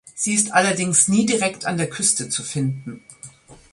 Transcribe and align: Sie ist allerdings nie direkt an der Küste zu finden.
Sie 0.15 0.33
ist 0.33 0.51
allerdings 0.51 1.09
nie 1.09 1.27
direkt 1.27 1.67
an 1.67 1.77
der 1.77 1.87
Küste 1.87 2.27
zu 2.27 2.41
finden. 2.41 3.03